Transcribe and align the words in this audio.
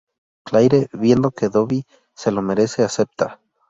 Claire, 0.47 0.87
viendo 0.93 1.29
que 1.29 1.49
Debbie 1.49 1.85
se 2.15 2.31
lo 2.31 2.41
merece, 2.41 2.83
acepta. 2.83 3.39